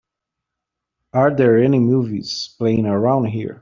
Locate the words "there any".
1.35-1.77